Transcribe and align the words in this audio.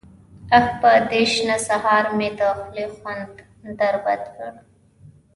_اه! 0.57 0.63
په 0.79 0.89
دې 1.09 1.21
شنه 1.33 1.57
سهار 1.67 2.05
مې 2.17 2.29
د 2.39 2.41
خولې 2.59 2.85
خوند 2.95 3.35
در 3.79 3.95
بد 4.05 4.23
کړ. 4.35 4.53